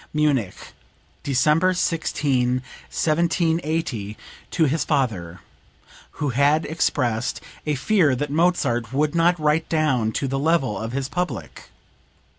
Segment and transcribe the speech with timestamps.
[0.15, 0.55] (Munich,
[1.21, 4.17] December 16, 1780,
[4.49, 5.41] to his father,
[6.13, 10.93] who had expressed a fear that Mozart would not write down to the level of
[10.93, 11.69] his public.